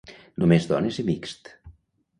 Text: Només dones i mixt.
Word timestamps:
Només 0.43 0.65
dones 0.71 0.99
i 1.05 1.07
mixt. 1.11 1.57